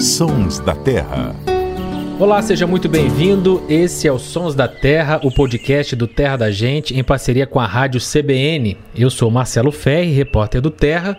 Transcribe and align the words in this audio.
Sons 0.00 0.60
da 0.60 0.74
Terra. 0.74 1.34
Olá, 2.18 2.40
seja 2.40 2.66
muito 2.66 2.88
bem-vindo. 2.88 3.62
Esse 3.68 4.06
é 4.06 4.12
o 4.12 4.18
Sons 4.18 4.54
da 4.54 4.68
Terra, 4.68 5.20
o 5.22 5.30
podcast 5.30 5.96
do 5.96 6.06
Terra 6.06 6.36
da 6.36 6.50
Gente, 6.50 6.98
em 6.98 7.02
parceria 7.02 7.46
com 7.46 7.58
a 7.60 7.66
Rádio 7.66 8.00
CBN. 8.00 8.78
Eu 8.96 9.10
sou 9.10 9.30
Marcelo 9.30 9.72
Ferri, 9.72 10.12
repórter 10.12 10.60
do 10.60 10.70
Terra, 10.70 11.18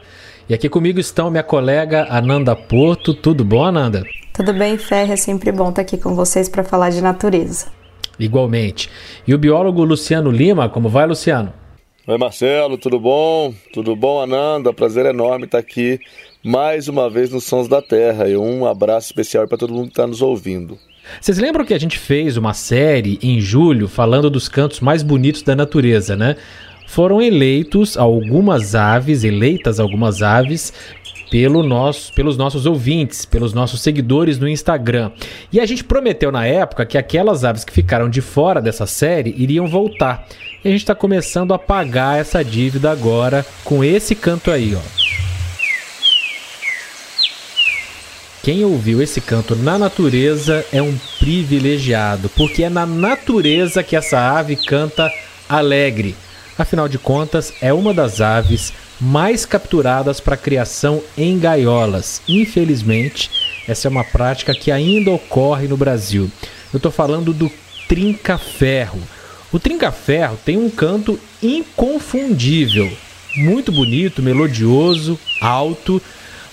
e 0.50 0.54
aqui 0.54 0.70
comigo 0.70 1.00
estão 1.00 1.30
minha 1.30 1.44
colega 1.44 2.08
Ananda 2.10 2.56
Porto. 2.56 3.14
Tudo 3.14 3.44
bom, 3.44 3.64
Ananda? 3.64 4.04
Tudo 4.34 4.54
bem, 4.54 4.78
Ferri. 4.78 5.12
É 5.12 5.18
sempre 5.18 5.52
bom 5.52 5.70
estar 5.70 5.82
aqui 5.82 5.98
com 5.98 6.16
vocês 6.16 6.48
para 6.48 6.64
falar 6.64 6.90
de 6.90 7.02
natureza. 7.02 7.68
Igualmente. 8.20 8.90
E 9.28 9.34
o 9.36 9.38
biólogo 9.38 9.84
Luciano 9.84 10.32
Lima, 10.32 10.70
como 10.70 10.90
vai, 10.90 11.06
Luciano? 11.06 11.54
Oi, 12.08 12.18
Marcelo, 12.18 12.78
tudo 12.78 13.00
bom? 13.00 13.54
Tudo 13.74 13.94
bom, 13.96 14.22
Ananda? 14.22 14.72
Prazer 14.72 15.06
enorme 15.06 15.44
estar 15.44 15.58
aqui 15.58 16.00
mais 16.48 16.88
uma 16.88 17.10
vez 17.10 17.30
nos 17.30 17.44
Sons 17.44 17.68
da 17.68 17.82
Terra. 17.82 18.30
E 18.30 18.38
um 18.38 18.66
abraço 18.66 19.08
especial 19.08 19.46
para 19.48 19.58
todo 19.58 19.74
mundo 19.74 19.88
que 19.88 19.92
está 19.92 20.08
nos 20.08 20.22
ouvindo. 20.22 20.80
Vocês 21.20 21.38
lembram 21.38 21.66
que 21.66 21.74
a 21.74 21.80
gente 21.80 22.00
fez 22.00 22.38
uma 22.38 22.54
série 22.54 23.20
em 23.22 23.42
julho 23.42 23.88
falando 23.88 24.30
dos 24.30 24.48
cantos 24.48 24.80
mais 24.80 25.04
bonitos 25.04 25.42
da 25.42 25.56
natureza, 25.56 26.16
né? 26.16 26.38
Foram 26.88 27.22
eleitos 27.22 27.98
algumas 27.98 28.76
aves, 28.76 29.26
eleitas 29.26 29.78
algumas 29.78 30.24
aves 30.24 30.72
pelo 31.30 31.62
nosso, 31.64 32.14
pelos 32.14 32.38
nossos 32.38 32.66
ouvintes, 32.66 33.26
pelos 33.26 33.54
nossos 33.54 33.82
seguidores 33.82 34.40
no 34.40 34.48
Instagram. 34.48 35.12
E 35.52 35.60
a 35.60 35.66
gente 35.66 35.84
prometeu 35.84 36.32
na 36.32 36.46
época 36.46 36.86
que 36.86 36.98
aquelas 36.98 37.44
aves 37.44 37.66
que 37.66 37.74
ficaram 37.74 38.10
de 38.10 38.22
fora 38.22 38.62
dessa 38.62 38.86
série 38.86 39.36
iriam 39.38 39.68
voltar. 39.68 40.26
E 40.64 40.68
a 40.70 40.72
gente 40.72 40.82
está 40.82 40.96
começando 40.96 41.54
a 41.54 41.60
pagar 41.60 42.18
essa 42.18 42.42
dívida 42.42 42.90
agora 42.90 43.46
com 43.66 43.84
esse 43.84 44.16
canto 44.16 44.50
aí, 44.50 44.74
ó. 44.74 45.37
Quem 48.48 48.64
ouviu 48.64 49.02
esse 49.02 49.20
canto 49.20 49.58
na 49.58 49.78
natureza 49.78 50.66
é 50.72 50.82
um 50.82 50.98
privilegiado, 51.20 52.30
porque 52.30 52.64
é 52.64 52.70
na 52.70 52.86
natureza 52.86 53.84
que 53.84 53.94
essa 53.94 54.18
ave 54.18 54.56
canta 54.56 55.12
alegre. 55.50 56.16
Afinal 56.58 56.88
de 56.88 56.98
contas, 56.98 57.52
é 57.62 57.74
uma 57.74 57.94
das 57.94 58.22
aves 58.22 58.72
mais 59.02 59.46
capturadas 59.46 60.22
para 60.22 60.38
criação 60.38 61.04
em 61.18 61.38
gaiolas. 61.38 62.22
Infelizmente, 62.26 63.30
essa 63.68 63.90
é 63.90 63.92
uma 63.92 64.06
prática 64.06 64.54
que 64.56 64.72
ainda 64.72 65.12
ocorre 65.12 65.68
no 65.68 65.76
Brasil. 65.76 66.32
Eu 66.72 66.78
estou 66.78 66.90
falando 66.90 67.34
do 67.34 67.52
trinca-ferro. 67.90 69.02
O 69.52 69.60
trinca-ferro 69.60 70.40
tem 70.46 70.56
um 70.56 70.70
canto 70.70 71.20
inconfundível, 71.44 72.90
muito 73.36 73.74
bonito, 73.74 74.24
melodioso, 74.24 75.20
alto. 75.42 76.02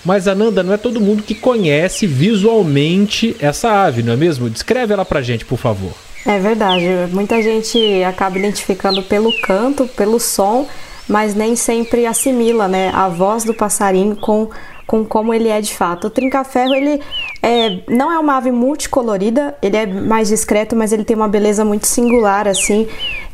Mas 0.05 0.27
Ananda, 0.27 0.61
não 0.61 0.73
é 0.73 0.77
todo 0.77 1.01
mundo 1.01 1.23
que 1.23 1.33
conhece 1.33 2.05
visualmente 2.05 3.35
essa 3.39 3.71
ave, 3.85 4.03
não 4.03 4.13
é 4.13 4.15
mesmo? 4.15 4.49
Descreve 4.49 4.93
ela 4.93 5.03
pra 5.03 5.21
gente, 5.21 5.43
por 5.43 5.57
favor. 5.57 5.91
É 6.25 6.39
verdade. 6.39 6.85
Muita 7.11 7.41
gente 7.41 8.03
acaba 8.03 8.37
identificando 8.37 9.01
pelo 9.03 9.31
canto, 9.41 9.87
pelo 9.87 10.19
som, 10.19 10.67
mas 11.07 11.33
nem 11.33 11.55
sempre 11.55 12.05
assimila 12.05 12.67
né, 12.67 12.91
a 12.93 13.07
voz 13.07 13.43
do 13.43 13.53
passarinho 13.53 14.15
com, 14.15 14.49
com 14.85 15.03
como 15.03 15.33
ele 15.33 15.49
é 15.49 15.59
de 15.59 15.73
fato. 15.73 16.07
O 16.07 16.09
trinca-ferro, 16.09 16.73
ele 16.75 17.01
é, 17.41 17.79
não 17.87 18.11
é 18.11 18.19
uma 18.19 18.37
ave 18.37 18.51
multicolorida, 18.51 19.55
ele 19.61 19.77
é 19.77 19.85
mais 19.85 20.29
discreto, 20.29 20.75
mas 20.75 20.91
ele 20.91 21.03
tem 21.03 21.15
uma 21.15 21.27
beleza 21.27 21.65
muito 21.65 21.87
singular, 21.87 22.47
assim. 22.47 22.87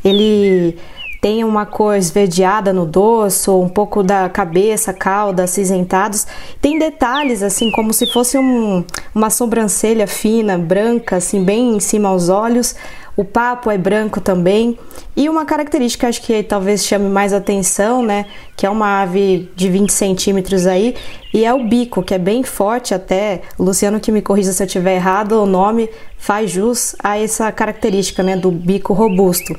Ele 0.04 0.76
tem 1.22 1.44
uma 1.44 1.64
cor 1.64 1.94
esverdeada 1.94 2.72
no 2.72 2.84
dorso, 2.84 3.56
um 3.56 3.68
pouco 3.68 4.02
da 4.02 4.28
cabeça, 4.28 4.92
cauda, 4.92 5.44
acinzentados. 5.44 6.26
Tem 6.60 6.80
detalhes, 6.80 7.44
assim, 7.44 7.70
como 7.70 7.92
se 7.92 8.12
fosse 8.12 8.36
um, 8.36 8.84
uma 9.14 9.30
sobrancelha 9.30 10.08
fina, 10.08 10.58
branca, 10.58 11.18
assim, 11.18 11.44
bem 11.44 11.76
em 11.76 11.80
cima 11.80 12.08
aos 12.08 12.28
olhos. 12.28 12.74
O 13.16 13.24
papo 13.24 13.70
é 13.70 13.78
branco 13.78 14.20
também. 14.20 14.76
E 15.14 15.28
uma 15.28 15.44
característica, 15.44 16.08
acho 16.08 16.22
que 16.22 16.42
talvez 16.42 16.84
chame 16.84 17.08
mais 17.08 17.32
atenção, 17.32 18.02
né? 18.02 18.26
Que 18.56 18.66
é 18.66 18.70
uma 18.70 19.02
ave 19.02 19.48
de 19.54 19.70
20 19.70 19.92
centímetros 19.92 20.66
aí. 20.66 20.96
E 21.32 21.44
é 21.44 21.54
o 21.54 21.68
bico, 21.68 22.02
que 22.02 22.14
é 22.14 22.18
bem 22.18 22.42
forte 22.42 22.94
até. 22.94 23.42
Luciano 23.56 24.00
que 24.00 24.10
me 24.10 24.22
corrija 24.22 24.52
se 24.52 24.60
eu 24.60 24.66
estiver 24.66 24.96
errado, 24.96 25.40
o 25.40 25.46
nome 25.46 25.88
faz 26.18 26.50
jus 26.50 26.96
a 27.00 27.16
essa 27.16 27.52
característica, 27.52 28.24
né? 28.24 28.36
Do 28.36 28.50
bico 28.50 28.92
robusto. 28.92 29.54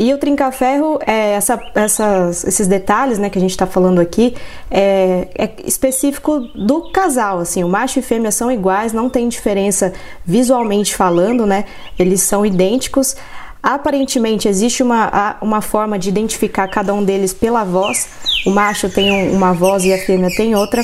E 0.00 0.14
o 0.14 0.18
trinca-ferro, 0.18 0.98
é, 1.06 1.32
essa, 1.32 1.60
essas, 1.74 2.42
esses 2.44 2.66
detalhes 2.66 3.18
né, 3.18 3.28
que 3.28 3.36
a 3.36 3.40
gente 3.40 3.50
está 3.50 3.66
falando 3.66 4.00
aqui, 4.00 4.34
é, 4.70 5.28
é, 5.36 5.50
específico 5.66 6.40
do 6.54 6.90
casal. 6.90 7.40
Assim, 7.40 7.62
o 7.62 7.68
macho 7.68 7.98
e 7.98 8.02
fêmea 8.02 8.30
são 8.30 8.50
iguais, 8.50 8.94
não 8.94 9.10
tem 9.10 9.28
diferença 9.28 9.92
visualmente 10.24 10.96
falando, 10.96 11.44
né? 11.44 11.66
Eles 11.98 12.22
são 12.22 12.46
idênticos. 12.46 13.14
Aparentemente 13.62 14.48
existe 14.48 14.82
uma, 14.82 15.36
uma 15.42 15.60
forma 15.60 15.98
de 15.98 16.08
identificar 16.08 16.66
cada 16.68 16.94
um 16.94 17.04
deles 17.04 17.34
pela 17.34 17.62
voz. 17.62 18.08
O 18.46 18.50
macho 18.50 18.88
tem 18.88 19.30
uma 19.30 19.52
voz 19.52 19.84
e 19.84 19.92
a 19.92 19.98
fêmea 19.98 20.30
tem 20.34 20.54
outra. 20.54 20.82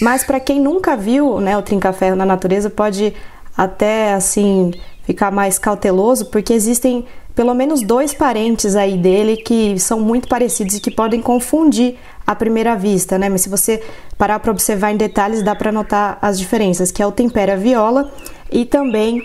Mas 0.00 0.24
para 0.24 0.40
quem 0.40 0.58
nunca 0.58 0.96
viu 0.96 1.38
né, 1.38 1.54
o 1.54 1.60
trinca-ferro 1.60 2.16
na 2.16 2.24
natureza, 2.24 2.70
pode 2.70 3.12
até 3.54 4.14
assim 4.14 4.72
ficar 5.02 5.30
mais 5.30 5.58
cauteloso, 5.58 6.24
porque 6.30 6.54
existem 6.54 7.04
pelo 7.34 7.54
menos 7.54 7.82
dois 7.82 8.14
parentes 8.14 8.76
aí 8.76 8.96
dele 8.96 9.36
que 9.36 9.78
são 9.78 10.00
muito 10.00 10.28
parecidos 10.28 10.76
e 10.76 10.80
que 10.80 10.90
podem 10.90 11.20
confundir 11.20 11.96
à 12.26 12.34
primeira 12.34 12.76
vista, 12.76 13.18
né? 13.18 13.28
Mas 13.28 13.42
se 13.42 13.48
você 13.48 13.82
parar 14.16 14.38
para 14.38 14.52
observar 14.52 14.92
em 14.92 14.96
detalhes, 14.96 15.42
dá 15.42 15.54
para 15.54 15.72
notar 15.72 16.18
as 16.22 16.38
diferenças, 16.38 16.92
que 16.92 17.02
é 17.02 17.06
o 17.06 17.12
tempera 17.12 17.56
viola 17.56 18.12
e 18.50 18.64
também 18.64 19.22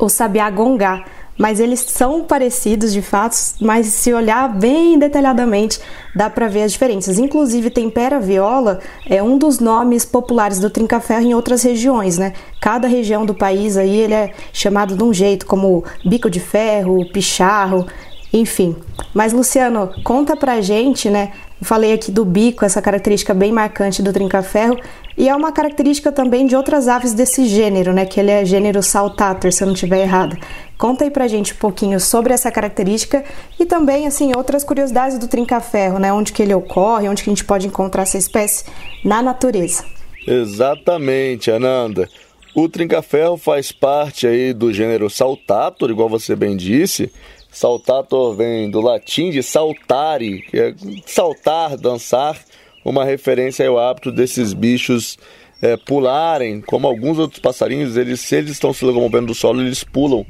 o 0.00 0.08
sabiá 0.08 0.48
gongá 0.50 1.04
mas 1.38 1.60
eles 1.60 1.80
são 1.80 2.24
parecidos 2.24 2.92
de 2.92 3.00
fato, 3.00 3.36
mas 3.60 3.86
se 3.86 4.12
olhar 4.12 4.48
bem 4.48 4.98
detalhadamente 4.98 5.80
dá 6.14 6.28
para 6.28 6.48
ver 6.48 6.64
as 6.64 6.72
diferenças. 6.72 7.18
Inclusive, 7.18 7.70
tempera 7.70 8.18
viola 8.18 8.80
é 9.06 9.22
um 9.22 9.38
dos 9.38 9.60
nomes 9.60 10.04
populares 10.04 10.58
do 10.58 10.68
trinca-ferro 10.68 11.22
em 11.22 11.34
outras 11.34 11.62
regiões, 11.62 12.18
né? 12.18 12.32
Cada 12.60 12.88
região 12.88 13.24
do 13.24 13.34
país 13.34 13.76
aí 13.76 13.96
ele 13.96 14.14
é 14.14 14.32
chamado 14.52 14.96
de 14.96 15.04
um 15.04 15.14
jeito, 15.14 15.46
como 15.46 15.84
bico 16.04 16.28
de 16.28 16.40
ferro, 16.40 17.08
picharro, 17.12 17.86
enfim. 18.32 18.76
Mas 19.14 19.32
Luciano, 19.32 19.90
conta 20.02 20.36
pra 20.36 20.60
gente, 20.60 21.08
né? 21.08 21.32
Falei 21.60 21.92
aqui 21.92 22.12
do 22.12 22.24
bico, 22.24 22.64
essa 22.64 22.80
característica 22.80 23.34
bem 23.34 23.50
marcante 23.50 24.02
do 24.02 24.12
trinca-ferro, 24.12 24.78
e 25.16 25.28
é 25.28 25.34
uma 25.34 25.50
característica 25.50 26.12
também 26.12 26.46
de 26.46 26.54
outras 26.54 26.86
aves 26.86 27.12
desse 27.12 27.46
gênero, 27.46 27.92
né? 27.92 28.06
Que 28.06 28.20
ele 28.20 28.30
é 28.30 28.44
gênero 28.44 28.82
saltator, 28.82 29.52
se 29.52 29.62
eu 29.62 29.66
não 29.66 29.74
estiver 29.74 30.00
errado. 30.00 30.36
Conta 30.78 31.04
aí 31.04 31.10
pra 31.10 31.26
gente 31.26 31.52
um 31.52 31.56
pouquinho 31.56 31.98
sobre 31.98 32.32
essa 32.32 32.52
característica 32.52 33.24
e 33.58 33.66
também, 33.66 34.06
assim, 34.06 34.32
outras 34.36 34.62
curiosidades 34.62 35.18
do 35.18 35.26
trinca-ferro, 35.26 35.98
né? 35.98 36.12
Onde 36.12 36.32
que 36.32 36.40
ele 36.40 36.54
ocorre, 36.54 37.08
onde 37.08 37.24
que 37.24 37.30
a 37.30 37.32
gente 37.32 37.44
pode 37.44 37.66
encontrar 37.66 38.02
essa 38.02 38.16
espécie 38.16 38.64
na 39.04 39.20
natureza. 39.20 39.84
Exatamente, 40.26 41.50
Ananda. 41.50 42.08
O 42.54 42.68
trinca-ferro 42.68 43.36
faz 43.36 43.72
parte 43.72 44.26
aí 44.26 44.52
do 44.52 44.72
gênero 44.72 45.10
saltator, 45.10 45.90
igual 45.90 46.08
você 46.08 46.34
bem 46.34 46.56
disse. 46.56 47.10
Saltator 47.58 48.36
vem 48.36 48.70
do 48.70 48.80
latim 48.80 49.30
de 49.30 49.42
saltare, 49.42 50.42
que 50.42 50.56
é 50.56 50.74
saltar, 51.04 51.76
dançar, 51.76 52.38
uma 52.84 53.04
referência 53.04 53.68
ao 53.68 53.76
hábito 53.76 54.12
desses 54.12 54.52
bichos 54.52 55.18
é, 55.60 55.76
pularem, 55.76 56.60
como 56.60 56.86
alguns 56.86 57.18
outros 57.18 57.40
passarinhos, 57.40 57.96
eles, 57.96 58.20
se 58.20 58.36
eles 58.36 58.52
estão 58.52 58.72
se 58.72 58.84
locomovendo 58.84 59.26
do 59.26 59.34
solo, 59.34 59.60
eles 59.60 59.82
pulam 59.82 60.24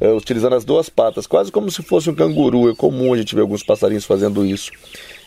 é, 0.00 0.08
utilizando 0.08 0.54
as 0.54 0.64
duas 0.64 0.88
patas, 0.88 1.26
quase 1.26 1.52
como 1.52 1.70
se 1.70 1.82
fosse 1.82 2.08
um 2.08 2.14
canguru. 2.14 2.70
É 2.70 2.74
comum 2.74 3.12
a 3.12 3.18
gente 3.18 3.34
ver 3.34 3.42
alguns 3.42 3.62
passarinhos 3.62 4.06
fazendo 4.06 4.42
isso. 4.46 4.70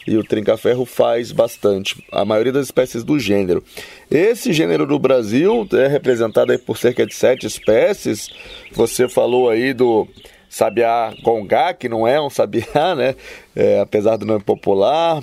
E 0.08 0.18
o 0.18 0.24
trinca-ferro 0.24 0.86
faz 0.86 1.32
bastante, 1.32 2.04
a 2.12 2.26
maioria 2.26 2.52
das 2.52 2.66
espécies 2.66 3.04
do 3.04 3.20
gênero. 3.20 3.64
Esse 4.10 4.52
gênero 4.52 4.88
do 4.88 4.98
Brasil 4.98 5.68
é 5.74 5.88
representado 5.88 6.58
por 6.58 6.80
cerca 6.80 7.06
de 7.06 7.14
sete 7.14 7.46
espécies. 7.46 8.32
Você 8.72 9.08
falou 9.08 9.50
aí 9.52 9.72
do 9.72 10.08
sabiá 10.54 11.12
gongá, 11.24 11.74
que 11.74 11.90
não 11.90 12.08
é 12.08 12.22
um 12.22 12.30
sabiá, 12.30 12.94
né? 12.96 13.16
É, 13.56 13.80
apesar 13.80 14.18
do 14.18 14.26
nome 14.26 14.44
popular. 14.44 15.22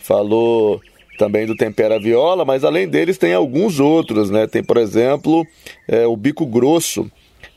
Falou 0.00 0.80
também 1.16 1.46
do 1.46 1.54
tempera 1.54 2.00
viola, 2.00 2.44
mas 2.44 2.64
além 2.64 2.88
deles 2.88 3.16
tem 3.16 3.32
alguns 3.32 3.78
outros, 3.78 4.28
né? 4.28 4.48
Tem, 4.48 4.62
por 4.62 4.76
exemplo, 4.76 5.46
é, 5.86 6.04
o 6.04 6.16
bico 6.16 6.44
grosso, 6.44 7.08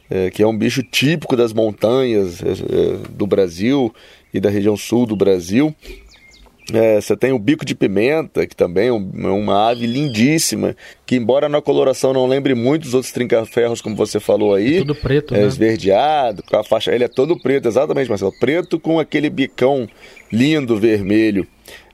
é, 0.07 0.29
que 0.29 0.43
é 0.43 0.47
um 0.47 0.55
bicho 0.55 0.83
típico 0.83 1.35
das 1.35 1.51
montanhas 1.51 2.43
é, 2.43 2.51
é, 2.51 2.97
do 3.09 3.25
Brasil 3.25 3.91
e 4.31 4.39
da 4.39 4.51
região 4.51 4.77
sul 4.77 5.07
do 5.07 5.15
Brasil. 5.15 5.75
É, 6.73 6.99
você 6.99 7.15
tem 7.15 7.31
o 7.31 7.37
bico 7.37 7.63
de 7.63 7.75
pimenta, 7.75 8.47
que 8.47 8.55
também 8.55 8.85
é, 8.85 8.89
é 8.89 9.29
uma 9.29 9.69
ave 9.69 9.85
lindíssima, 9.85 10.75
que 11.05 11.15
embora 11.15 11.47
na 11.47 11.61
coloração 11.61 12.11
não 12.11 12.25
lembre 12.25 12.55
muito 12.55 12.83
dos 12.83 12.93
outros 12.95 13.13
trinca-ferros, 13.13 13.81
como 13.81 13.95
você 13.95 14.19
falou 14.19 14.55
aí. 14.55 14.77
É 14.77 14.79
tudo 14.79 14.95
preto, 14.95 15.35
é, 15.35 15.41
né? 15.41 15.47
Esverdeado, 15.47 16.41
com 16.43 16.57
a 16.57 16.63
faixa. 16.63 16.93
Ele 16.93 17.03
é 17.03 17.07
todo 17.07 17.39
preto, 17.39 17.67
exatamente, 17.67 18.09
Marcelo. 18.09 18.33
Preto 18.39 18.79
com 18.79 18.99
aquele 18.99 19.29
bicão 19.29 19.87
lindo 20.31 20.77
vermelho. 20.77 21.47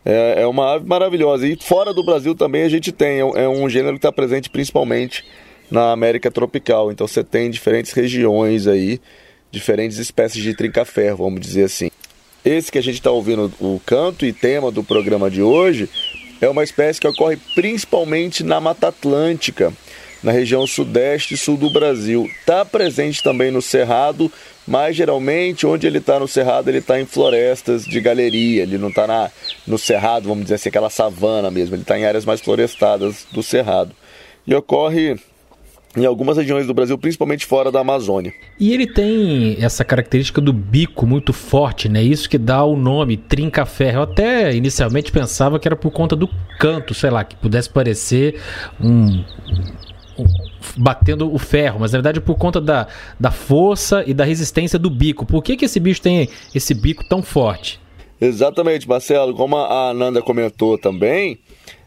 É, 0.06 0.44
é 0.44 0.48
uma 0.48 0.76
ave 0.76 0.88
maravilhosa. 0.88 1.48
E 1.48 1.58
fora 1.58 1.94
do 1.94 2.04
Brasil 2.04 2.34
também 2.34 2.64
a 2.64 2.70
gente 2.70 2.92
tem, 2.92 3.20
é 3.20 3.26
um 3.26 3.68
é 3.68 3.70
gênero 3.70 3.94
que 3.94 4.00
está 4.00 4.12
presente 4.12 4.50
principalmente 4.50 5.24
na 5.70 5.92
América 5.92 6.32
tropical. 6.32 6.92
Então 6.92 7.08
você 7.08 7.24
tem 7.24 7.50
diferentes 7.50 7.92
regiões 7.92 8.68
aí, 8.68 9.00
diferentes 9.52 9.98
espécies 9.98 10.42
de 10.42 10.56
trinca-ferro, 10.56 11.18
vamos 11.18 11.42
dizer 11.42 11.66
assim. 11.66 11.92
Esse 12.44 12.72
que 12.72 12.78
a 12.80 12.84
gente 12.84 12.96
está 12.96 13.12
ouvindo, 13.12 13.52
o 13.60 13.80
canto 13.86 14.26
e 14.26 14.34
tema 14.34 14.72
do 14.72 14.84
programa 14.84 15.30
de 15.30 15.44
hoje, 15.44 15.88
é 16.42 16.50
uma 16.50 16.64
espécie 16.64 17.00
que 17.00 17.08
ocorre 17.08 17.38
principalmente 17.54 18.44
na 18.44 18.60
Mata 18.60 18.88
Atlântica, 18.88 19.72
na 20.24 20.32
região 20.32 20.66
sudeste 20.66 21.36
e 21.36 21.38
sul 21.38 21.56
do 21.56 21.70
Brasil. 21.70 22.28
Está 22.40 22.66
presente 22.66 23.22
também 23.22 23.52
no 23.52 23.62
Cerrado, 23.62 24.32
mas 24.68 24.96
geralmente 24.96 25.68
onde 25.68 25.86
ele 25.86 26.00
está 26.00 26.20
no 26.20 26.28
Cerrado, 26.28 26.68
ele 26.68 26.80
está 26.80 27.00
em 27.00 27.06
florestas 27.06 27.86
de 27.86 28.00
galeria, 28.02 28.64
ele 28.64 28.80
não 28.80 28.90
está 28.90 29.32
no 29.68 29.78
Cerrado, 29.78 30.28
vamos 30.28 30.44
dizer 30.44 30.56
assim, 30.56 30.70
aquela 30.70 30.90
savana 30.90 31.52
mesmo, 31.52 31.76
ele 31.76 31.84
está 31.84 31.98
em 31.98 32.06
áreas 32.06 32.26
mais 32.26 32.42
florestadas 32.42 33.28
do 33.32 33.44
Cerrado. 33.44 33.96
E 34.48 34.56
ocorre 34.56 35.16
em 35.96 36.06
algumas 36.06 36.38
regiões 36.38 36.66
do 36.66 36.74
Brasil, 36.74 36.98
principalmente 36.98 37.46
fora 37.46 37.72
da 37.72 37.82
Amazônia. 37.82 38.34
E 38.60 38.74
ele 38.74 38.88
tem 38.88 39.58
essa 39.60 39.84
característica 39.84 40.40
do 40.40 40.54
bico 40.54 41.06
muito 41.06 41.34
forte, 41.34 41.90
né? 41.90 42.02
Isso 42.02 42.30
que 42.30 42.38
dá 42.38 42.64
o 42.64 42.78
nome 42.78 43.18
trinca-ferro. 43.18 43.98
Eu 43.98 44.04
até 44.04 44.56
inicialmente 44.56 45.12
pensava 45.12 45.60
que 45.60 45.68
era 45.68 45.76
por 45.76 45.92
conta 45.92 46.16
do 46.16 46.30
canto, 46.60 46.94
sei 46.94 47.10
lá, 47.10 47.24
que 47.24 47.36
pudesse 47.36 47.70
parecer 47.70 48.40
um, 48.80 49.24
um 50.18 50.26
batendo 50.78 51.34
o 51.34 51.38
ferro, 51.38 51.80
mas 51.80 51.92
na 51.92 51.98
verdade 51.98 52.20
é 52.20 52.22
por 52.22 52.36
conta 52.36 52.62
da, 52.62 52.88
da 53.20 53.32
força 53.32 54.04
e 54.06 54.14
da 54.14 54.24
resistência 54.24 54.80
do 54.80 54.90
bico. 54.90 55.26
Por 55.26 55.44
que, 55.44 55.58
que 55.58 55.66
esse 55.66 55.80
bicho 55.80 56.02
tem 56.02 56.30
esse 56.54 56.74
bico 56.74 57.04
tão 57.08 57.22
forte? 57.22 57.80
Exatamente, 58.20 58.88
Marcelo. 58.88 59.34
Como 59.34 59.58
a 59.58 59.90
Ananda 59.90 60.22
comentou 60.22 60.78
também, 60.78 61.40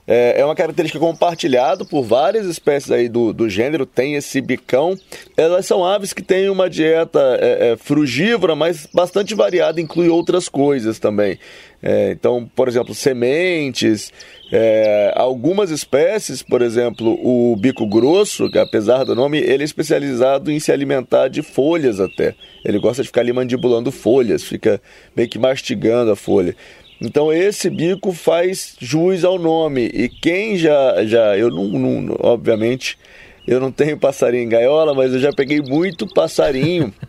é, 0.06 0.41
é 0.41 0.45
uma 0.45 0.55
característica 0.55 0.99
compartilhada 0.99 1.85
por 1.85 2.03
várias 2.03 2.47
espécies 2.47 2.91
aí 2.91 3.09
do, 3.09 3.33
do 3.33 3.49
gênero, 3.49 3.87
tem 3.87 4.15
esse 4.15 4.41
bicão. 4.41 4.97
Elas 5.37 5.67
são 5.67 5.85
aves 5.85 6.12
que 6.12 6.23
têm 6.23 6.51
uma 6.51 6.69
dieta 6.69 7.21
é, 7.41 7.73
é, 7.73 7.77
frugívora, 7.77 8.55
mas 8.55 8.87
bastante 8.93 9.35
variada, 9.35 9.81
inclui 9.81 10.09
outras 10.09 10.49
coisas 10.49 10.99
também. 10.99 11.39
É, 11.83 12.12
então, 12.12 12.51
por 12.56 12.67
exemplo, 12.67 12.95
sementes, 12.95 14.11
é, 14.51 15.12
algumas 15.17 15.71
espécies, 15.71 16.43
por 16.43 16.62
exemplo, 16.62 17.19
o 17.23 17.55
bico 17.56 17.87
grosso, 17.87 18.51
que 18.51 18.59
apesar 18.59 19.05
do 19.05 19.15
nome, 19.15 19.39
ele 19.39 19.62
é 19.62 19.67
especializado 19.67 20.51
em 20.51 20.59
se 20.59 20.73
alimentar 20.73 21.29
de 21.29 21.43
folhas 21.43 22.01
até. 22.01 22.35
Ele 22.65 22.79
gosta 22.79 23.03
de 23.03 23.09
ficar 23.09 23.21
ali 23.21 23.33
mandibulando 23.33 23.93
folhas, 23.93 24.43
fica 24.43 24.81
meio 25.15 25.29
que 25.29 25.39
mastigando 25.39 26.11
a 26.11 26.17
folha. 26.17 26.56
Então 27.00 27.32
esse 27.32 27.69
bico 27.69 28.12
faz 28.12 28.76
jus 28.81 29.25
ao 29.25 29.38
nome. 29.38 29.87
E 29.87 30.08
quem 30.08 30.56
já. 30.56 31.05
já 31.05 31.37
eu 31.37 31.50
não, 31.50 31.64
não 31.69 32.17
obviamente, 32.20 32.99
eu 33.46 33.61
não 33.61 33.70
tenho 33.70 33.99
passarinho 33.99 34.44
em 34.44 34.49
gaiola, 34.49 34.94
mas 34.94 35.12
eu 35.12 35.20
já 35.20 35.32
peguei 35.32 35.61
muito 35.61 36.06
passarinho. 36.06 36.93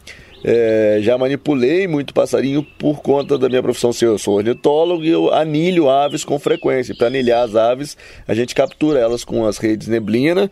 É, 0.47 0.99
já 1.01 1.17
manipulei 1.17 1.87
muito 1.87 2.13
passarinho 2.13 2.61
por 2.77 3.01
conta 3.01 3.35
da 3.35 3.49
minha 3.49 3.63
profissão 3.63 3.89
eu 3.99 4.15
sou 4.19 4.35
ornitólogo 4.35 5.03
e 5.03 5.09
eu 5.09 5.33
anilho 5.33 5.89
aves 5.89 6.23
com 6.23 6.37
frequência. 6.37 6.93
Para 6.95 7.07
anilhar 7.07 7.43
as 7.43 7.55
aves, 7.55 7.97
a 8.27 8.35
gente 8.35 8.53
captura 8.53 8.99
elas 8.99 9.23
com 9.23 9.43
as 9.43 9.57
redes 9.57 9.87
neblina, 9.87 10.51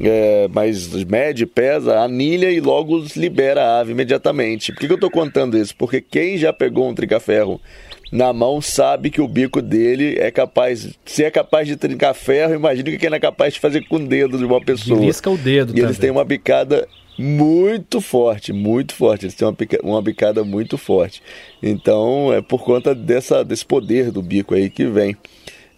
é, 0.00 0.46
mas 0.48 0.92
mede, 1.04 1.44
pesa, 1.44 1.98
anilha 1.98 2.52
e 2.52 2.60
logo 2.60 3.04
libera 3.16 3.64
a 3.64 3.80
ave 3.80 3.90
imediatamente. 3.90 4.70
Por 4.70 4.78
que, 4.78 4.86
que 4.86 4.92
eu 4.92 4.94
estou 4.94 5.10
contando 5.10 5.58
isso? 5.58 5.74
Porque 5.76 6.00
quem 6.00 6.38
já 6.38 6.52
pegou 6.52 6.88
um 6.88 6.94
tricaferro 6.94 7.60
na 8.12 8.30
mão 8.30 8.60
sabe 8.60 9.10
que 9.10 9.22
o 9.22 9.26
bico 9.26 9.62
dele 9.62 10.18
é 10.18 10.30
capaz, 10.30 10.90
se 11.02 11.24
é 11.24 11.30
capaz 11.30 11.66
de 11.66 11.76
trincar 11.76 12.14
ferro, 12.14 12.54
imagina 12.54 12.90
o 12.90 12.98
que 12.98 13.06
ele 13.06 13.16
é 13.16 13.18
capaz 13.18 13.54
de 13.54 13.60
fazer 13.60 13.88
com 13.88 13.96
o 13.96 14.06
dedo 14.06 14.36
de 14.36 14.44
uma 14.44 14.60
pessoa. 14.60 15.00
Risca 15.00 15.30
o 15.30 15.38
dedo. 15.38 15.70
E 15.70 15.72
também. 15.72 15.84
eles 15.84 15.98
têm 15.98 16.10
uma 16.10 16.24
bicada 16.24 16.86
muito 17.18 18.02
forte, 18.02 18.52
muito 18.52 18.94
forte. 18.94 19.24
Eles 19.24 19.34
têm 19.34 19.48
uma, 19.48 19.56
uma 19.82 20.02
bicada 20.02 20.44
muito 20.44 20.76
forte. 20.76 21.22
Então 21.62 22.30
é 22.30 22.42
por 22.42 22.62
conta 22.62 22.94
dessa, 22.94 23.42
desse 23.42 23.64
poder 23.64 24.10
do 24.10 24.20
bico 24.20 24.54
aí 24.54 24.68
que 24.68 24.84
vem. 24.84 25.16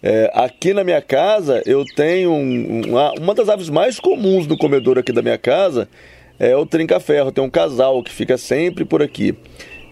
É, 0.03 0.29
aqui 0.33 0.73
na 0.73 0.83
minha 0.83 1.01
casa 1.01 1.63
eu 1.65 1.85
tenho 1.95 2.31
um, 2.31 2.81
uma, 2.85 3.13
uma 3.13 3.33
das 3.33 3.47
aves 3.47 3.69
mais 3.69 3.97
comuns 3.97 4.45
do 4.45 4.57
comedor 4.57 4.99
aqui 4.99 5.13
da 5.13 5.21
minha 5.21 5.37
casa 5.37 5.87
é 6.37 6.53
o 6.53 6.65
trinca-ferro. 6.65 7.31
Tem 7.31 7.41
um 7.41 7.49
casal 7.49 8.03
que 8.03 8.11
fica 8.11 8.37
sempre 8.37 8.83
por 8.83 9.01
aqui. 9.01 9.33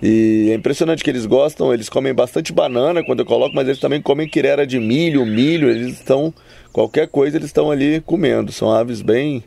E 0.05 0.49
é 0.51 0.53
impressionante 0.55 1.01
que 1.01 1.09
eles 1.09 1.25
gostam, 1.25 1.73
eles 1.73 1.87
comem 1.87 2.13
bastante 2.13 2.51
banana 2.51 3.01
quando 3.05 3.21
eu 3.21 3.25
coloco, 3.25 3.55
mas 3.55 3.69
eles 3.69 3.79
também 3.79 4.01
comem 4.01 4.27
quirera 4.27 4.67
de 4.67 4.77
milho, 4.77 5.25
milho, 5.25 5.69
eles 5.69 5.93
estão, 5.93 6.33
qualquer 6.73 7.07
coisa 7.07 7.37
eles 7.37 7.47
estão 7.47 7.71
ali 7.71 8.01
comendo. 8.01 8.51
São 8.51 8.69
aves 8.69 9.01
bem 9.01 9.41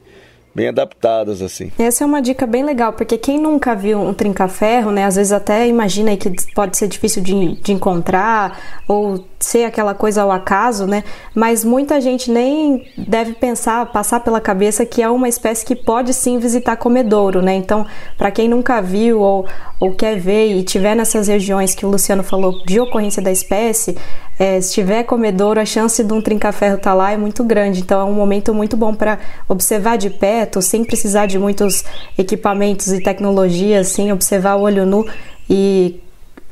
bem 0.56 0.68
adaptadas 0.68 1.42
assim. 1.42 1.70
Essa 1.78 2.02
é 2.02 2.06
uma 2.06 2.22
dica 2.22 2.46
bem 2.46 2.64
legal, 2.64 2.94
porque 2.94 3.18
quem 3.18 3.38
nunca 3.38 3.74
viu 3.74 4.00
um 4.00 4.14
trinca-ferro, 4.14 4.90
né, 4.90 5.04
às 5.04 5.16
vezes 5.16 5.30
até 5.30 5.68
imagina 5.68 6.16
que 6.16 6.32
pode 6.54 6.78
ser 6.78 6.88
difícil 6.88 7.22
de, 7.22 7.60
de 7.60 7.72
encontrar 7.72 8.58
ou 8.88 9.22
ser 9.38 9.64
aquela 9.64 9.92
coisa 9.92 10.22
ao 10.22 10.32
acaso, 10.32 10.86
né? 10.86 11.04
Mas 11.34 11.62
muita 11.62 12.00
gente 12.00 12.30
nem 12.30 12.86
deve 12.96 13.34
pensar, 13.34 13.84
passar 13.92 14.20
pela 14.20 14.40
cabeça 14.40 14.86
que 14.86 15.02
é 15.02 15.10
uma 15.10 15.28
espécie 15.28 15.64
que 15.64 15.76
pode 15.76 16.14
sim 16.14 16.38
visitar 16.38 16.76
comedouro, 16.76 17.42
né? 17.42 17.54
Então, 17.54 17.86
para 18.16 18.30
quem 18.30 18.48
nunca 18.48 18.80
viu 18.80 19.20
ou, 19.20 19.46
ou 19.78 19.94
quer 19.94 20.18
ver 20.18 20.56
e 20.56 20.62
tiver 20.62 20.94
nessas 20.94 21.28
regiões 21.28 21.74
que 21.74 21.84
o 21.84 21.90
Luciano 21.90 22.22
falou 22.22 22.64
de 22.64 22.80
ocorrência 22.80 23.22
da 23.22 23.30
espécie, 23.30 23.96
é, 24.38 24.60
se 24.60 24.74
tiver 24.74 25.04
comedouro, 25.04 25.58
a 25.58 25.64
chance 25.64 26.02
de 26.04 26.12
um 26.12 26.20
trinca-ferro 26.20 26.76
estar 26.76 26.90
tá 26.90 26.94
lá 26.94 27.12
é 27.12 27.16
muito 27.16 27.42
grande. 27.42 27.80
Então 27.80 28.00
é 28.00 28.04
um 28.04 28.12
momento 28.12 28.52
muito 28.52 28.76
bom 28.76 28.94
para 28.94 29.18
observar 29.48 29.96
de 29.96 30.10
perto, 30.10 30.60
sem 30.60 30.84
precisar 30.84 31.26
de 31.26 31.38
muitos 31.38 31.84
equipamentos 32.18 32.92
e 32.92 33.02
tecnologias, 33.02 33.88
assim, 33.88 34.12
observar 34.12 34.56
o 34.56 34.62
olho 34.62 34.84
nu 34.84 35.06
e 35.48 36.00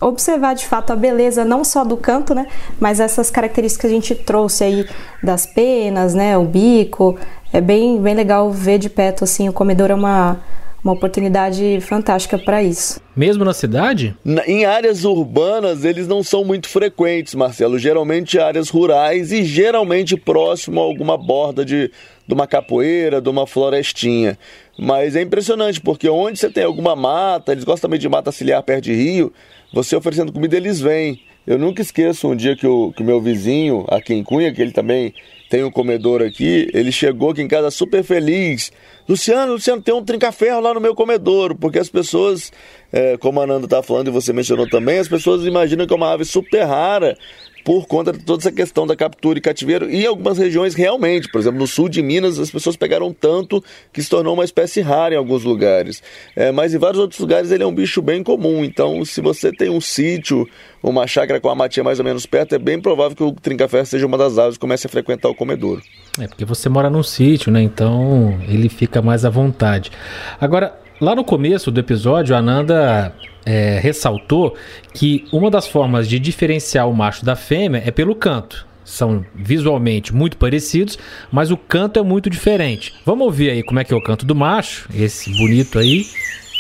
observar 0.01 0.55
de 0.55 0.67
fato 0.67 0.93
a 0.93 0.97
beleza 0.97 1.45
não 1.45 1.65
só 1.65 1.85
do 1.85 1.97
canto, 1.97 2.35
né, 2.35 2.47
mas 2.79 3.01
essas 3.01 3.31
características 3.31 3.81
que 3.81 3.87
a 3.87 3.91
gente 3.91 4.15
trouxe 4.15 4.65
aí 4.65 4.87
das 5.23 5.47
penas, 5.47 6.15
né, 6.15 6.37
o 6.37 6.45
bico. 6.45 7.19
É 7.53 7.61
bem, 7.61 8.01
bem 8.01 8.15
legal 8.15 8.51
ver 8.51 8.79
de 8.79 8.91
perto 8.91 9.23
assim, 9.23 9.49
o 9.49 9.53
comedor 9.53 9.91
é 9.91 9.95
uma 9.95 10.41
uma 10.85 10.93
oportunidade 10.93 11.81
fantástica 11.81 12.39
para 12.39 12.63
isso. 12.63 13.01
Mesmo 13.17 13.43
na 13.43 13.55
cidade? 13.55 14.15
Na, 14.23 14.47
em 14.47 14.67
áreas 14.67 15.05
urbanas, 15.05 15.83
eles 15.83 16.07
não 16.07 16.23
são 16.23 16.45
muito 16.45 16.69
frequentes, 16.69 17.35
Marcelo. 17.35 17.79
Geralmente 17.79 18.39
áreas 18.39 18.69
rurais 18.69 19.33
e 19.33 19.43
geralmente 19.45 20.15
próximo 20.15 20.79
a 20.79 20.85
alguma 20.85 21.17
borda 21.17 21.65
de, 21.65 21.91
de 22.27 22.35
uma 22.35 22.47
capoeira, 22.47 23.19
de 23.19 23.31
uma 23.31 23.47
florestinha. 23.47 24.39
Mas 24.79 25.17
é 25.17 25.23
impressionante, 25.23 25.81
porque 25.81 26.07
onde 26.09 26.39
você 26.39 26.51
tem 26.51 26.65
alguma 26.65 26.95
mata, 26.95 27.53
eles 27.53 27.65
gostam 27.65 27.89
também 27.89 27.99
de 27.99 28.09
mata 28.09 28.31
ciliar 28.31 28.63
perto 28.63 28.85
de 28.85 28.95
rio, 28.95 29.33
você 29.73 29.97
oferecendo 29.97 30.33
comida, 30.33 30.55
eles 30.55 30.81
vêm. 30.81 31.19
Eu 31.47 31.59
nunca 31.59 31.83
esqueço 31.83 32.27
um 32.29 32.35
dia 32.35 32.57
que 32.57 32.67
o, 32.67 32.91
que 32.93 33.03
meu 33.03 33.21
vizinho, 33.21 33.85
aqui 33.89 34.15
em 34.15 34.25
Cunha, 34.25 34.53
que 34.53 34.63
ele 34.63 34.73
também 34.73 35.13
tem 35.51 35.63
um 35.63 35.71
comedor 35.71 36.23
aqui, 36.23 36.71
ele 36.73 36.91
chegou 36.91 37.31
aqui 37.31 37.43
em 37.43 37.49
casa 37.49 37.71
super 37.71 38.03
feliz. 38.03 38.73
Luciano, 39.07 39.53
Luciano, 39.53 39.83
tem 39.83 39.93
um 39.93 40.03
trinca-ferro 40.03 40.61
lá 40.61 40.73
no 40.73 40.81
meu 40.81 40.95
comedouro, 40.95 41.55
porque 41.55 41.79
as 41.79 41.91
pessoas, 41.91 42.51
é, 42.91 43.19
como 43.19 43.43
a 43.43 43.47
Nanda 43.47 43.67
está 43.67 43.83
falando 43.83 44.09
e 44.09 44.11
você 44.11 44.33
mencionou 44.33 44.67
também, 44.69 44.99
as 44.99 45.07
pessoas 45.07 45.45
imaginam 45.45 45.87
que 45.87 45.93
é 45.93 45.97
uma 45.97 46.13
ave 46.13 46.25
super 46.25 46.65
rara 46.65 47.15
por 47.65 47.87
conta 47.87 48.13
de 48.13 48.19
toda 48.19 48.43
essa 48.43 48.53
questão 48.53 48.87
da 48.87 48.95
captura 48.95 49.39
e 49.39 49.43
cativeiro. 49.43 49.91
E 49.91 50.07
algumas 50.07 50.37
regiões, 50.37 50.75
realmente, 50.75 51.29
por 51.31 51.41
exemplo, 51.41 51.59
no 51.59 51.67
sul 51.67 51.89
de 51.89 52.03
Minas, 52.03 52.39
as 52.39 52.51
pessoas 52.51 52.77
pegaram 52.77 53.13
tanto 53.13 53.65
que 53.91 54.03
se 54.03 54.11
tornou 54.11 54.35
uma 54.35 54.45
espécie 54.45 54.83
rara 54.83 55.15
em 55.15 55.19
alguns 55.19 55.45
lugares. 55.45 56.03
É, 56.37 56.53
mas 56.53 56.75
em 56.75 56.79
vários 56.79 57.01
outros 57.01 57.19
lugares 57.19 57.51
ele 57.51 57.63
é 57.63 57.67
um 57.67 57.75
bicho 57.75 58.03
bem 58.03 58.23
comum. 58.23 58.63
Então, 58.63 59.03
se 59.05 59.23
você 59.23 59.51
tem 59.51 59.71
um 59.71 59.81
sítio, 59.81 60.47
uma 60.83 61.07
chácara 61.07 61.41
com 61.41 61.49
a 61.49 61.55
matinha 61.55 61.83
mais 61.83 61.99
ou 61.99 62.05
menos 62.05 62.27
perto, 62.27 62.55
é 62.55 62.59
bem 62.59 62.79
provável 62.79 63.17
que 63.17 63.23
o 63.23 63.33
trinca-ferro 63.33 63.87
seja 63.87 64.07
uma 64.07 64.19
das 64.19 64.37
aves 64.37 64.57
que 64.57 64.61
comece 64.61 64.87
a 64.87 64.91
frequentar 64.91 65.31
o 65.31 65.35
comedouro. 65.35 65.81
É 66.21 66.29
porque 66.29 66.45
você 66.45 66.69
mora 66.69 66.91
num 66.91 67.03
sítio, 67.03 67.51
né? 67.51 67.63
Então 67.63 68.39
ele 68.47 68.69
fica 68.69 69.01
mais 69.01 69.25
à 69.25 69.31
vontade. 69.31 69.91
Agora, 70.39 70.84
lá 71.05 71.15
no 71.15 71.23
começo 71.23 71.71
do 71.71 71.79
episódio, 71.79 72.35
a 72.35 72.39
Ananda 72.39 73.15
é, 73.45 73.79
ressaltou 73.79 74.57
que 74.95 75.27
uma 75.31 75.51
das 75.51 75.67
formas 75.67 76.09
de 76.09 76.19
diferenciar 76.19 76.89
o 76.89 76.95
macho 76.95 77.25
da 77.25 77.37
fêmea 77.37 77.83
é 77.85 77.91
pelo 77.91 78.15
canto. 78.15 78.67
São 78.85 79.25
visualmente 79.35 80.15
muito 80.15 80.37
parecidos, 80.39 80.99
mas 81.31 81.51
o 81.51 81.57
canto 81.57 81.99
é 81.99 82.03
muito 82.03 82.31
diferente. 82.31 82.95
Vamos 83.05 83.27
ouvir 83.27 83.51
aí 83.51 83.63
como 83.63 83.81
é 83.81 83.85
que 83.85 83.93
é 83.93 83.97
o 83.97 84.03
canto 84.03 84.25
do 84.25 84.35
macho, 84.35 84.89
esse 84.95 85.31
bonito 85.37 85.79
aí. 85.79 86.07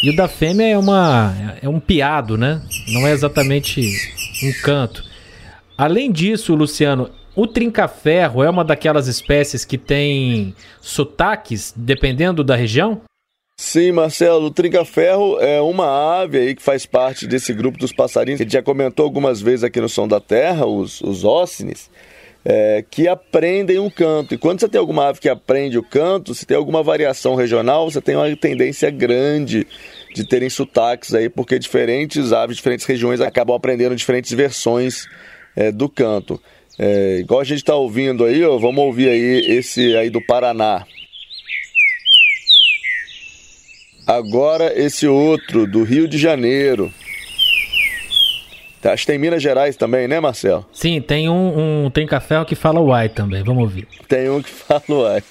E 0.02 0.10
o 0.10 0.16
da 0.16 0.28
fêmea 0.28 0.68
é 0.68 0.78
uma 0.78 1.34
é 1.62 1.68
um 1.68 1.80
piado, 1.80 2.36
né? 2.36 2.60
Não 2.88 3.06
é 3.06 3.12
exatamente 3.12 3.80
um 4.42 4.52
canto. 4.62 5.02
Além 5.76 6.12
disso, 6.12 6.54
Luciano, 6.54 7.10
o 7.34 7.46
trinca-ferro 7.46 8.42
é 8.42 8.50
uma 8.50 8.64
daquelas 8.64 9.08
espécies 9.08 9.64
que 9.64 9.78
tem 9.78 10.54
sotaques 10.80 11.72
dependendo 11.74 12.44
da 12.44 12.54
região? 12.54 13.00
Sim, 13.56 13.92
Marcelo, 13.92 14.46
o 14.46 14.50
trinca-ferro 14.50 15.38
é 15.40 15.61
uma 15.61 16.20
ave 16.20 16.38
aí 16.38 16.54
que 16.56 16.62
faz 16.62 16.87
parte 16.87 17.25
desse 17.25 17.52
grupo 17.52 17.78
dos 17.78 17.92
passarinhos. 17.92 18.40
A 18.40 18.44
gente 18.44 18.52
já 18.52 18.62
comentou 18.62 19.04
algumas 19.04 19.40
vezes 19.40 19.62
aqui 19.62 19.80
no 19.80 19.88
Som 19.88 20.08
da 20.08 20.20
Terra, 20.20 20.66
os, 20.66 21.00
os 21.00 21.25
ócines, 21.25 21.88
é, 22.44 22.84
que 22.90 23.06
aprendem 23.06 23.78
um 23.78 23.88
canto. 23.88 24.34
E 24.34 24.38
quando 24.38 24.58
você 24.58 24.68
tem 24.68 24.80
alguma 24.80 25.06
ave 25.06 25.20
que 25.20 25.28
aprende 25.28 25.78
o 25.78 25.84
canto, 25.84 26.34
se 26.34 26.44
tem 26.44 26.56
alguma 26.56 26.82
variação 26.82 27.37
regional, 27.37 27.88
você 27.88 28.00
tem 28.00 28.16
uma 28.16 28.34
tendência 28.37 28.90
grande 28.90 29.66
de 30.12 30.26
terem 30.26 30.50
sotaques 30.50 31.14
aí, 31.14 31.28
porque 31.28 31.56
diferentes 31.56 32.32
aves, 32.32 32.56
diferentes 32.56 32.84
regiões 32.87 33.20
acabam 33.20 33.54
aprendendo 33.54 33.94
diferentes 33.94 34.32
versões 34.32 35.06
é, 35.54 35.70
do 35.70 35.88
canto. 35.88 36.40
É, 36.76 37.18
igual 37.20 37.40
a 37.40 37.44
gente 37.44 37.58
está 37.58 37.76
ouvindo 37.76 38.25
aí, 38.25 38.44
ó, 38.44 38.58
vamos 38.58 38.82
ouvir 38.82 39.08
aí 39.08 39.46
esse 39.49 39.96
aí 39.96 40.11
do 40.11 40.20
Paraná. 40.20 40.84
Agora 44.06 44.73
esse 44.78 45.06
outro, 45.06 45.66
do 45.66 45.82
Rio 45.82 46.06
de 46.06 46.18
Janeiro. 46.18 46.92
Tá, 48.82 48.92
acho 48.92 49.06
que 49.06 49.12
tem 49.12 49.18
Minas 49.18 49.42
Gerais 49.42 49.76
também, 49.76 50.06
né, 50.06 50.20
Marcelo? 50.20 50.66
Sim, 50.70 51.00
tem 51.00 51.28
um, 51.28 51.87
um 51.87 51.90
tem 51.90 52.06
café 52.06 52.44
que 52.44 52.54
fala 52.54 52.80
uai 52.80 53.08
também, 53.08 53.42
vamos 53.42 53.62
ouvir. 53.62 53.88
Tem 54.06 54.28
um 54.28 54.42
que 54.42 54.50
fala 54.52 54.82
uai. 54.88 55.23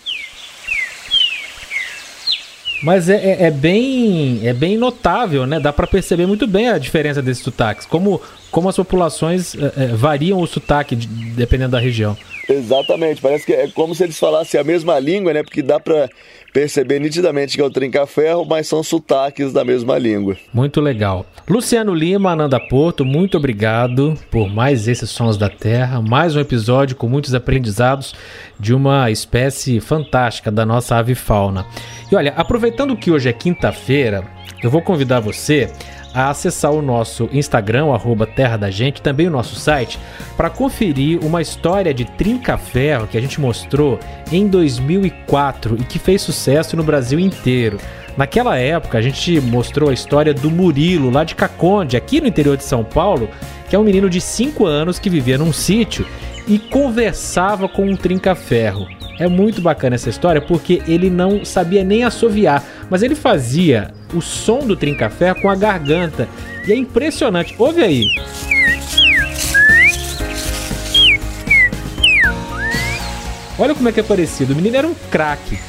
Mas 2.81 3.09
é, 3.09 3.15
é, 3.15 3.43
é, 3.43 3.51
bem, 3.51 4.41
é 4.45 4.53
bem 4.53 4.75
notável, 4.75 5.45
né? 5.45 5.59
Dá 5.59 5.71
para 5.71 5.87
perceber 5.87 6.25
muito 6.25 6.45
bem 6.45 6.67
a 6.67 6.77
diferença 6.77 7.21
desses 7.21 7.43
sotaques. 7.43 7.85
Como, 7.85 8.21
como 8.53 8.69
as 8.69 8.75
populações 8.75 9.55
é, 9.55 9.87
variam 9.87 10.39
o 10.39 10.45
sotaque 10.45 10.95
de, 10.95 11.07
dependendo 11.07 11.71
da 11.71 11.79
região. 11.79 12.15
Exatamente, 12.47 13.19
parece 13.19 13.45
que 13.45 13.51
é 13.51 13.67
como 13.69 13.95
se 13.95 14.03
eles 14.03 14.19
falassem 14.19 14.59
a 14.59 14.63
mesma 14.63 14.99
língua, 14.99 15.33
né? 15.33 15.41
Porque 15.41 15.63
dá 15.63 15.79
para 15.79 16.07
perceber 16.53 16.99
nitidamente 16.99 17.55
que 17.55 17.63
é 17.63 17.65
o 17.65 17.71
trinca-ferro, 17.71 18.45
mas 18.45 18.67
são 18.67 18.83
sotaques 18.83 19.51
da 19.51 19.65
mesma 19.65 19.97
língua. 19.97 20.37
Muito 20.53 20.79
legal. 20.79 21.25
Luciano 21.49 21.95
Lima, 21.95 22.31
Ananda 22.31 22.59
Porto, 22.59 23.03
muito 23.03 23.37
obrigado 23.37 24.13
por 24.29 24.47
mais 24.47 24.87
esses 24.87 25.09
Sons 25.09 25.35
da 25.35 25.49
Terra, 25.49 25.99
mais 25.99 26.35
um 26.35 26.39
episódio 26.39 26.95
com 26.95 27.07
muitos 27.07 27.33
aprendizados 27.33 28.13
de 28.59 28.71
uma 28.71 29.09
espécie 29.09 29.79
fantástica 29.79 30.51
da 30.51 30.63
nossa 30.63 30.97
ave 30.97 31.15
fauna. 31.15 31.65
E 32.11 32.15
olha, 32.15 32.33
aproveitando 32.37 32.95
que 32.95 33.09
hoje 33.09 33.29
é 33.29 33.33
quinta-feira, 33.33 34.23
eu 34.61 34.69
vou 34.69 34.81
convidar 34.81 35.19
você 35.19 35.71
a 36.13 36.29
acessar 36.29 36.71
o 36.71 36.81
nosso 36.81 37.29
Instagram, 37.31 37.91
arroba 37.93 38.27
Terra 38.27 38.57
da 38.57 38.69
Gente, 38.69 39.01
também 39.01 39.27
o 39.27 39.31
nosso 39.31 39.55
site, 39.55 39.99
para 40.37 40.49
conferir 40.49 41.23
uma 41.23 41.41
história 41.41 41.93
de 41.93 42.05
trinca-ferro 42.05 43.07
que 43.07 43.17
a 43.17 43.21
gente 43.21 43.41
mostrou 43.41 43.99
em 44.31 44.47
2004 44.47 45.77
e 45.79 45.83
que 45.83 45.97
fez 45.97 46.21
sucesso 46.21 46.77
no 46.77 46.83
Brasil 46.83 47.19
inteiro. 47.19 47.77
Naquela 48.15 48.57
época, 48.57 48.97
a 48.97 49.01
gente 49.01 49.41
mostrou 49.41 49.89
a 49.89 49.93
história 49.93 50.33
do 50.33 50.51
Murilo, 50.51 51.09
lá 51.09 51.23
de 51.23 51.33
Caconde, 51.33 51.97
aqui 51.97 52.21
no 52.21 52.27
interior 52.27 52.55
de 52.55 52.63
São 52.63 52.83
Paulo, 52.83 53.27
que 53.67 53.75
é 53.75 53.79
um 53.79 53.83
menino 53.83 54.09
de 54.09 54.21
5 54.21 54.65
anos 54.65 54.99
que 54.99 55.09
vivia 55.09 55.37
num 55.37 55.51
sítio 55.51 56.05
e 56.47 56.59
conversava 56.59 57.67
com 57.67 57.85
um 57.85 57.95
trinca-ferro. 57.95 59.02
É 59.19 59.27
muito 59.27 59.61
bacana 59.61 59.95
essa 59.95 60.09
história 60.09 60.41
porque 60.41 60.81
ele 60.87 61.09
não 61.09 61.45
sabia 61.45 61.83
nem 61.83 62.03
assoviar, 62.03 62.63
mas 62.89 63.03
ele 63.03 63.15
fazia 63.15 63.91
o 64.13 64.21
som 64.21 64.59
do 64.59 64.75
trinca-ferro 64.75 65.41
com 65.41 65.49
a 65.49 65.55
garganta. 65.55 66.27
E 66.67 66.71
é 66.71 66.75
impressionante. 66.75 67.55
Ouve 67.57 67.83
aí. 67.83 68.07
Olha 73.57 73.75
como 73.75 73.87
é 73.87 73.91
que 73.91 73.99
é 73.99 74.03
parecido. 74.03 74.53
O 74.53 74.55
menino 74.55 74.75
era 74.75 74.87
um 74.87 74.95
craque. 75.11 75.59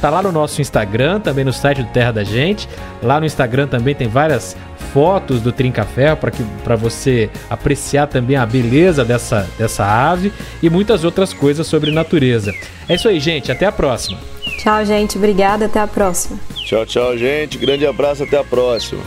Tá 0.00 0.08
lá 0.08 0.22
no 0.22 0.32
nosso 0.32 0.62
Instagram, 0.62 1.20
também 1.20 1.44
no 1.44 1.52
site 1.52 1.82
do 1.82 1.90
Terra 1.90 2.12
da 2.12 2.24
Gente. 2.24 2.68
Lá 3.02 3.20
no 3.20 3.26
Instagram 3.26 3.66
também 3.66 3.94
tem 3.94 4.08
várias 4.08 4.56
fotos 4.92 5.40
do 5.40 5.52
trinca-ferro 5.52 6.18
para 6.64 6.76
você 6.76 7.30
apreciar 7.48 8.06
também 8.06 8.36
a 8.36 8.46
beleza 8.46 9.04
dessa, 9.04 9.48
dessa 9.58 9.84
ave 9.84 10.32
e 10.62 10.68
muitas 10.68 11.04
outras 11.04 11.32
coisas 11.32 11.66
sobre 11.66 11.90
natureza. 11.90 12.52
É 12.88 12.94
isso 12.94 13.08
aí, 13.08 13.20
gente. 13.20 13.50
Até 13.50 13.66
a 13.66 13.72
próxima. 13.72 14.18
Tchau, 14.58 14.84
gente. 14.84 15.16
Obrigada. 15.16 15.66
Até 15.66 15.80
a 15.80 15.86
próxima. 15.86 16.38
Tchau, 16.54 16.84
tchau, 16.84 17.16
gente. 17.16 17.58
Grande 17.58 17.86
abraço. 17.86 18.24
Até 18.24 18.38
a 18.38 18.44
próxima. 18.44 19.02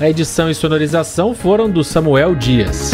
A 0.00 0.08
edição 0.08 0.50
e 0.50 0.54
sonorização 0.54 1.34
foram 1.34 1.70
do 1.70 1.84
Samuel 1.84 2.34
Dias. 2.34 2.92